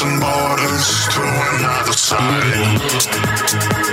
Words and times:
crossing 0.00 0.18
borders 0.18 1.08
to 1.08 1.20
another 1.20 1.92
side. 1.92 3.89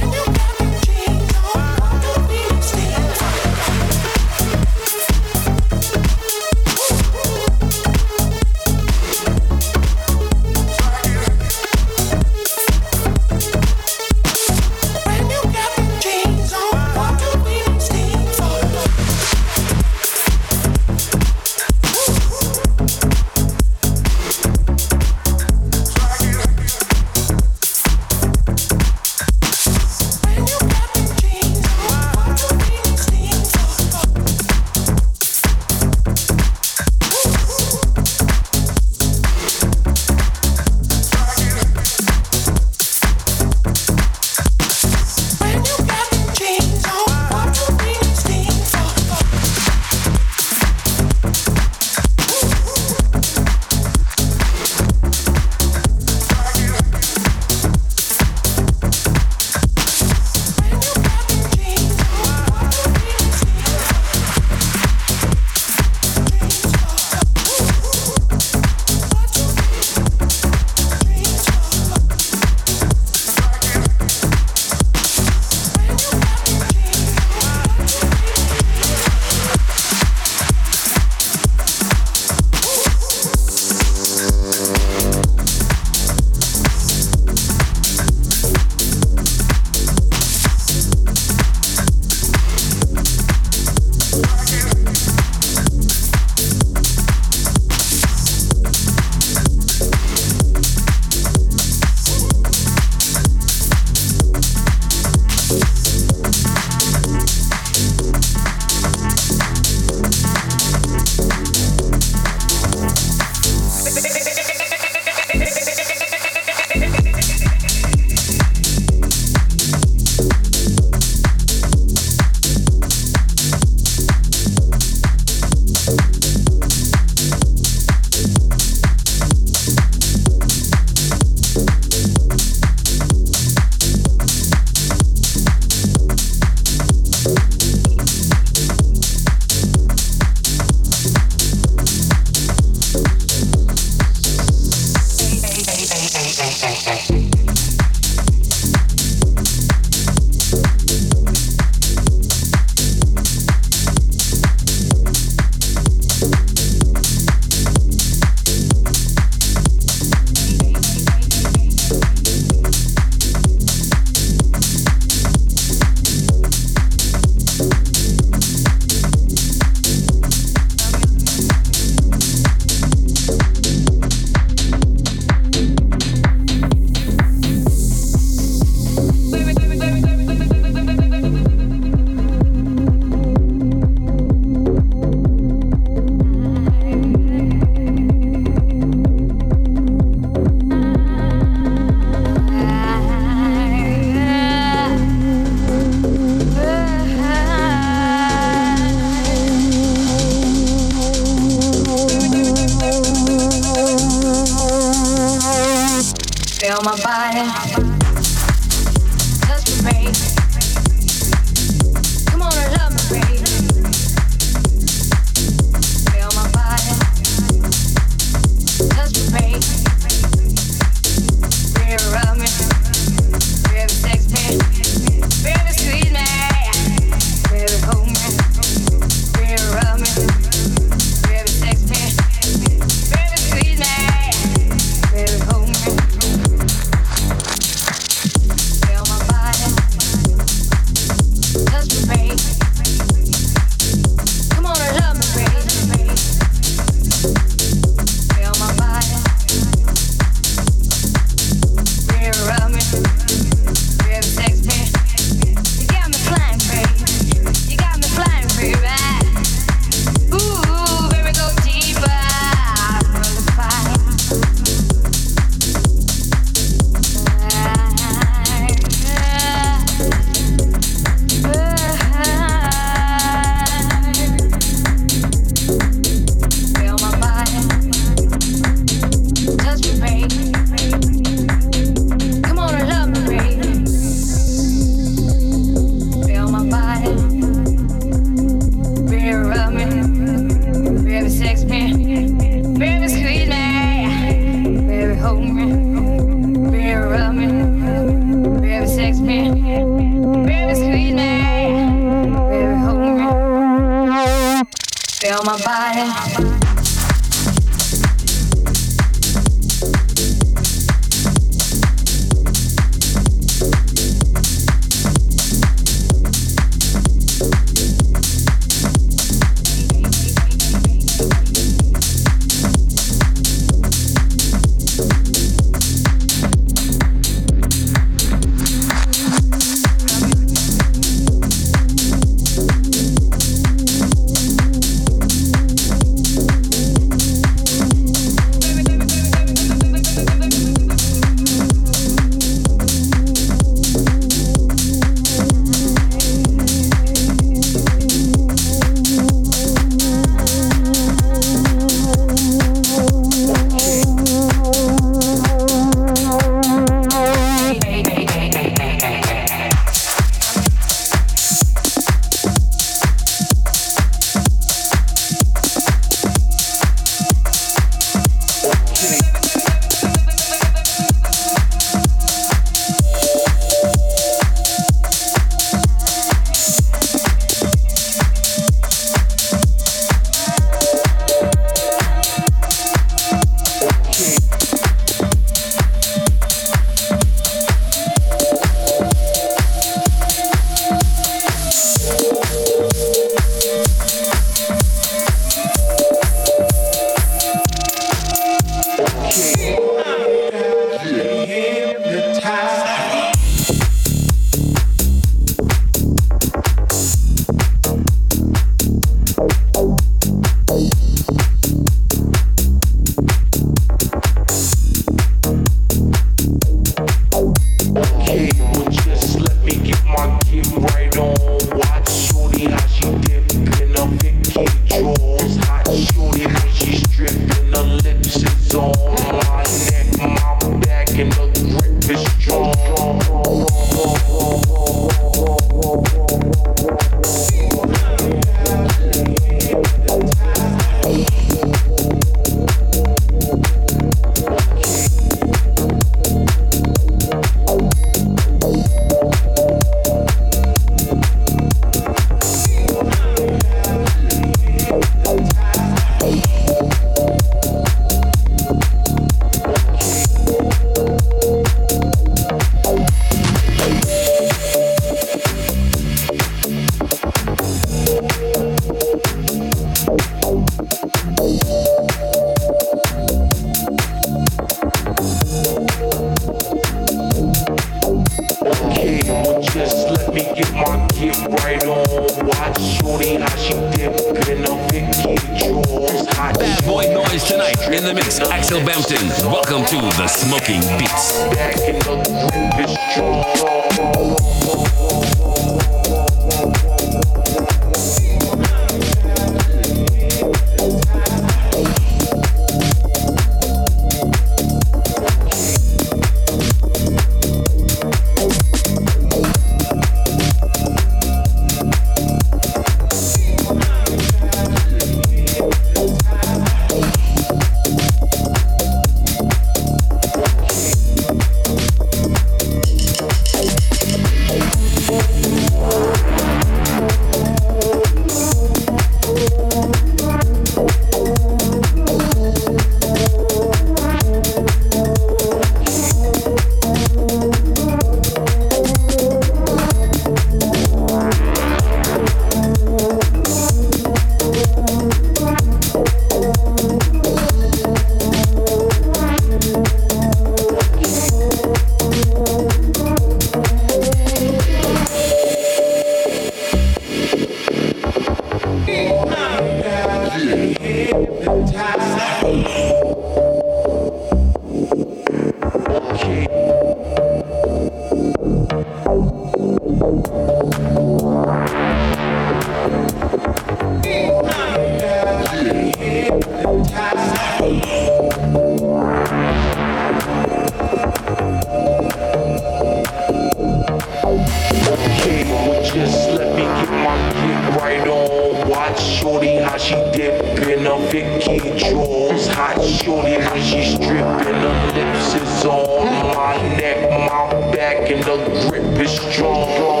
controls. 591.81 592.47
Hot 592.47 592.83
shorty 592.83 593.37
when 593.37 593.61
she's 593.61 593.97
dripping, 593.97 594.17
her 594.17 594.93
lips 594.93 595.35
is 595.35 595.65
on 595.65 596.35
my 596.35 596.57
neck, 596.77 597.09
my 597.09 597.71
back, 597.75 598.09
and 598.09 598.23
the 598.23 598.69
grip 598.69 598.99
is 598.99 599.19
strong. 599.33 600.00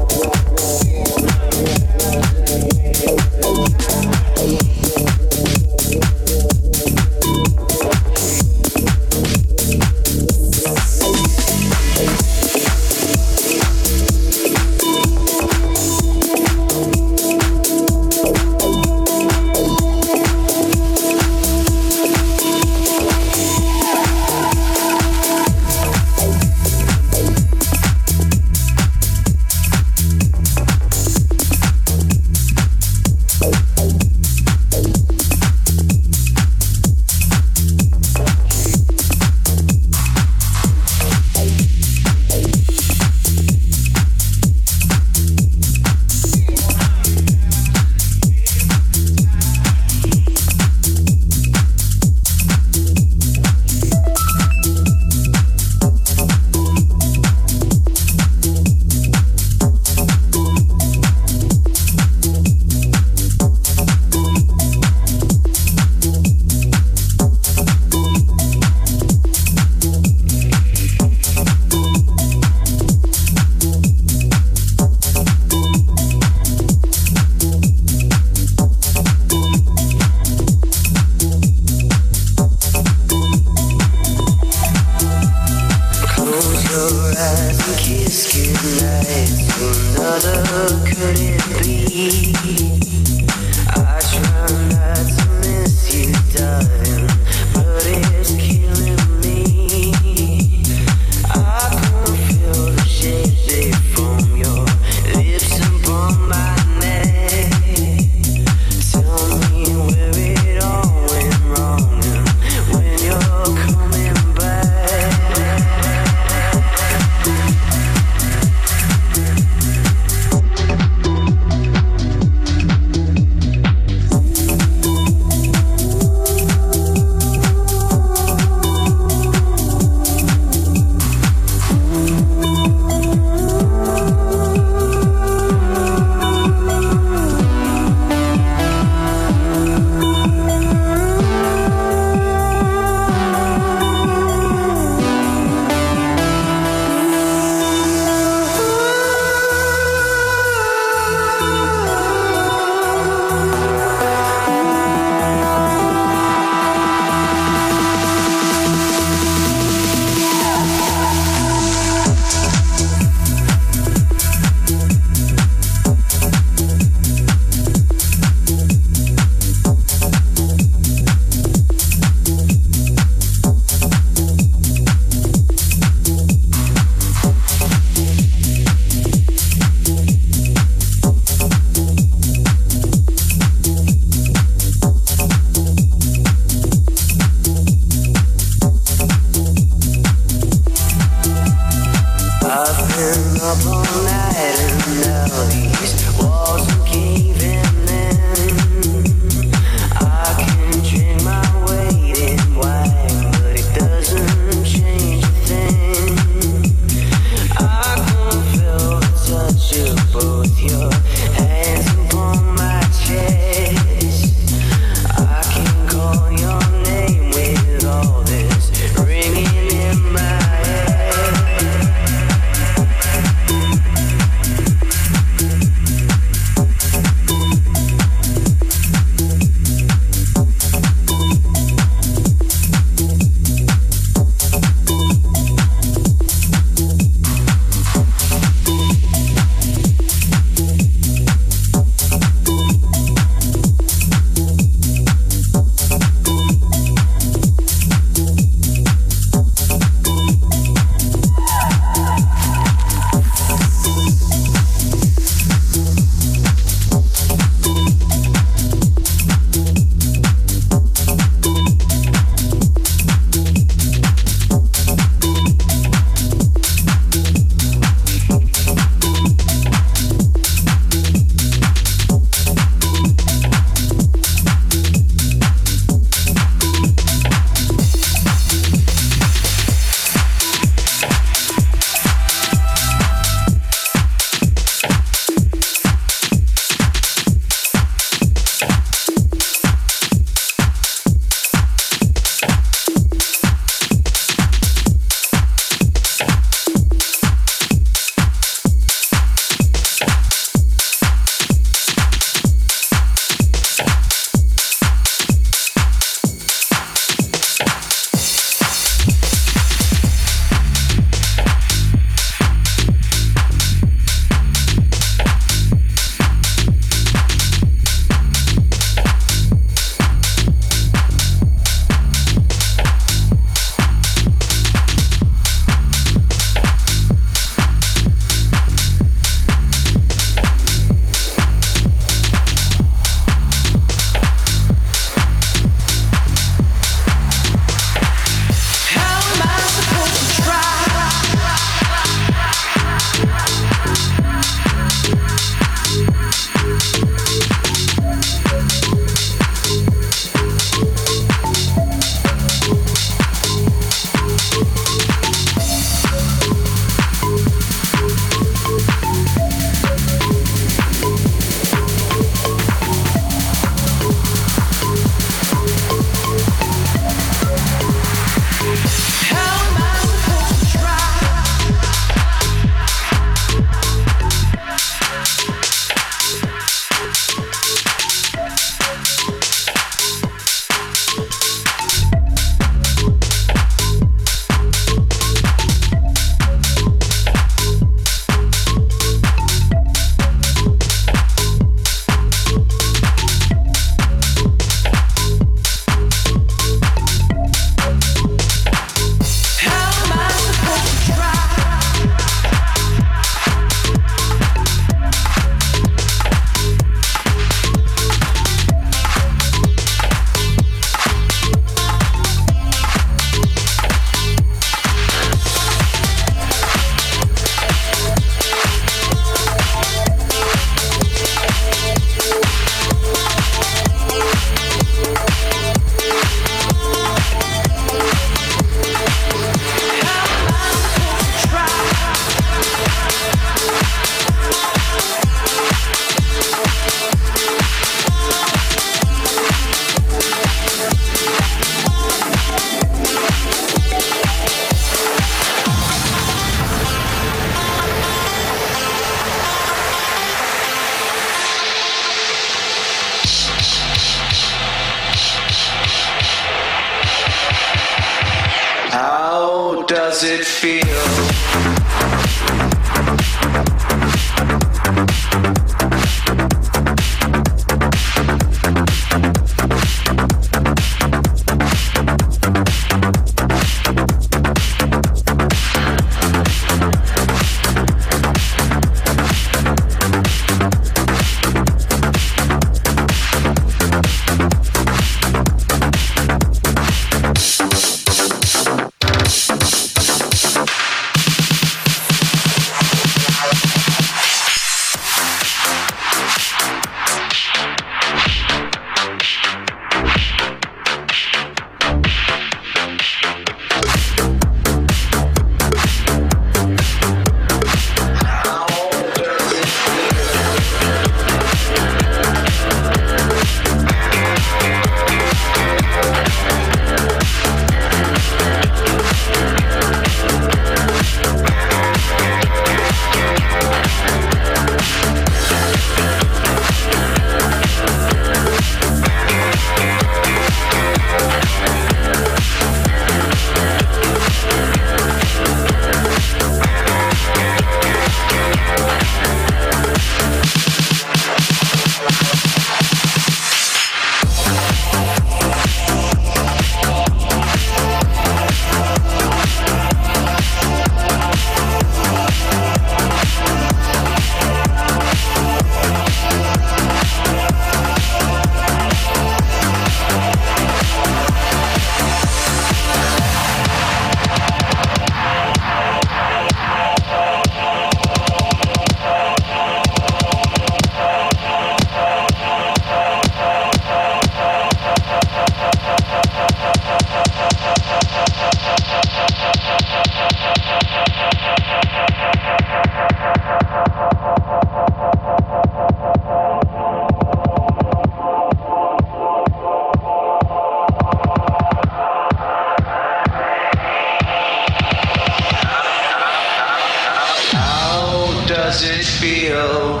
does 598.74 598.90
it 598.90 599.04
feel 599.04 600.00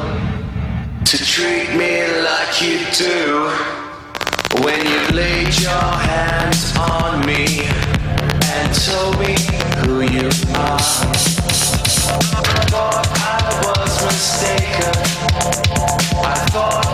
to 1.04 1.16
treat 1.24 1.68
me 1.76 1.94
like 2.22 2.60
you 2.60 2.78
do 2.90 3.48
when 4.64 4.84
you 4.84 5.16
laid 5.16 5.56
your 5.60 5.90
hands 6.10 6.76
on 6.76 7.24
me 7.24 7.68
and 8.50 8.74
told 8.74 9.16
me 9.20 9.36
who 9.78 10.00
you 10.02 10.28
are? 10.56 10.80
I 12.26 12.66
thought 12.72 13.06
I 13.22 13.62
was 13.64 13.94
mistaken. 14.06 14.94
I 16.16 16.46
thought. 16.50 16.93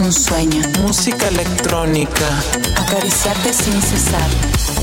Un 0.00 0.12
sueño. 0.12 0.62
Música 0.82 1.28
electrónica. 1.28 2.42
Acariciarte 2.76 3.52
sin 3.52 3.80
cesar. 3.82 4.79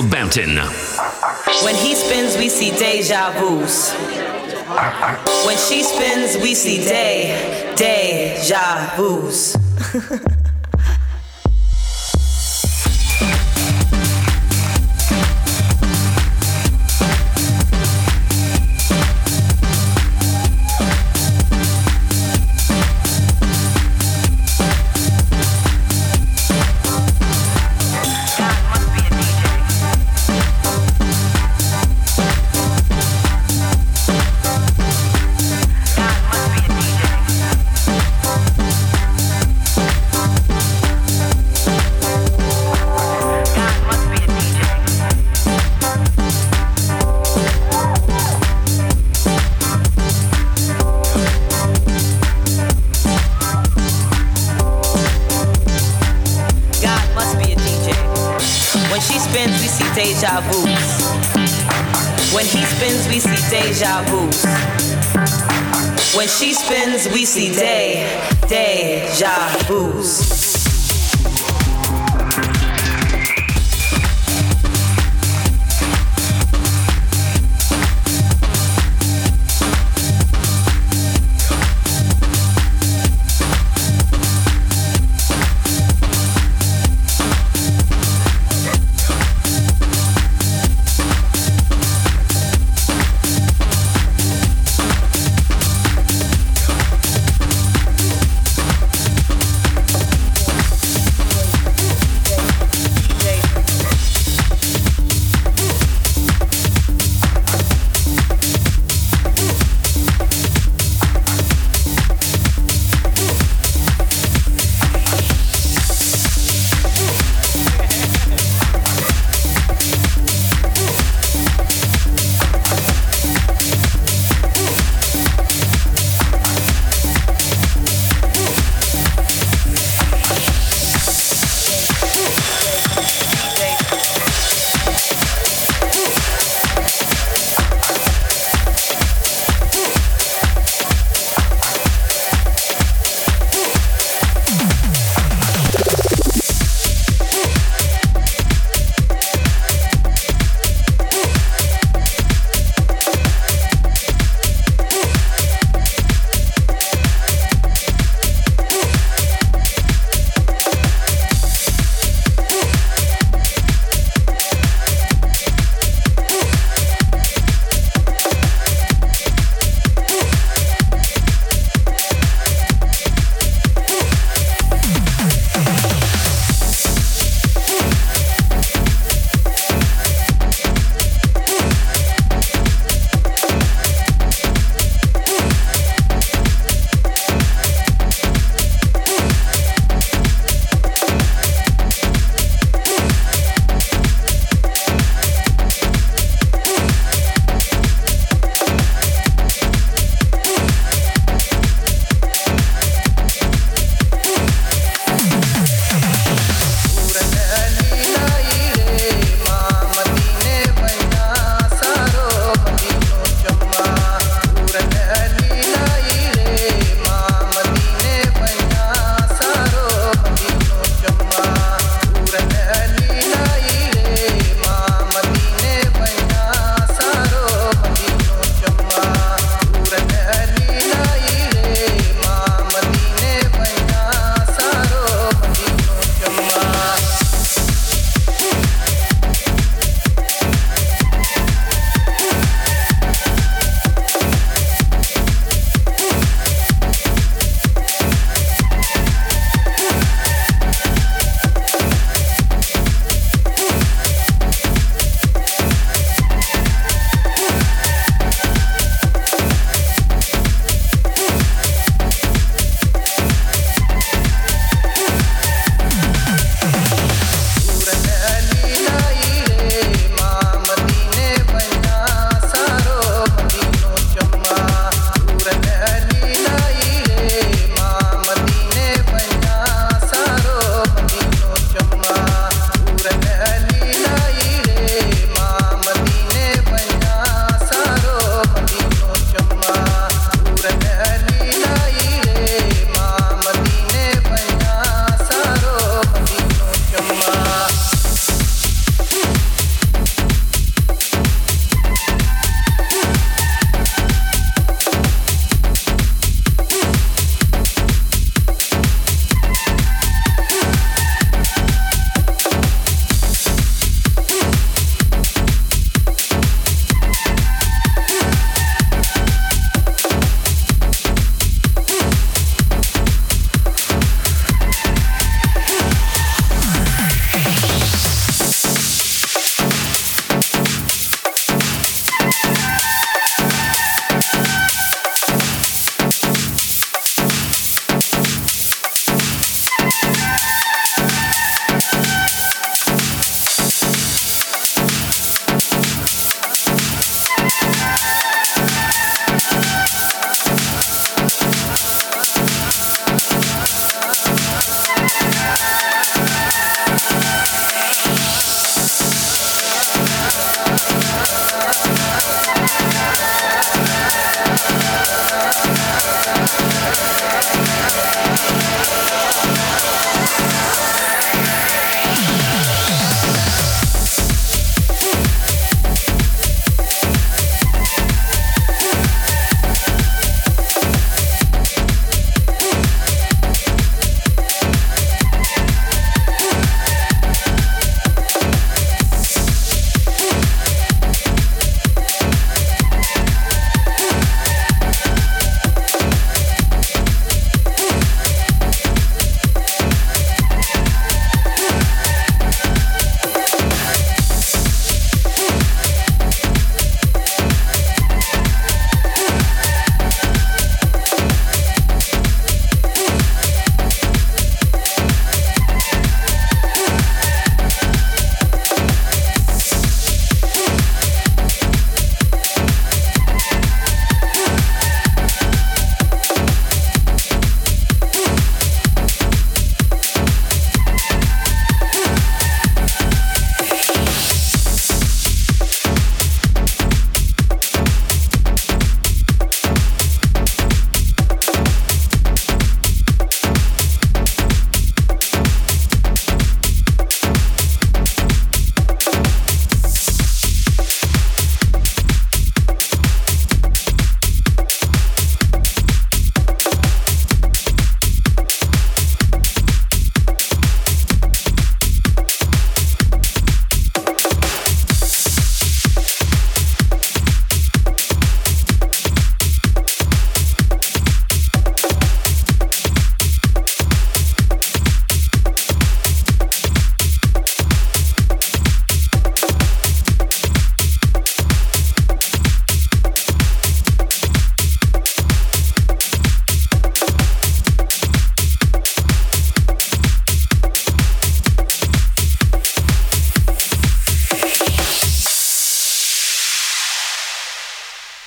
Michael 0.00 0.08
Bampton. 0.08 0.69
deja. 60.04 60.40
When 62.32 62.46
he 62.46 62.64
spins, 62.64 63.06
we 63.08 63.20
see 63.20 63.50
deja 63.50 64.02
vu. 64.08 64.20
When 66.16 66.26
she 66.26 66.54
spins, 66.54 67.08
we 67.12 67.26
see 67.26 67.52
day, 67.52 68.08
day, 68.48 69.06
deja 69.10 69.36
vu's. 69.66 70.39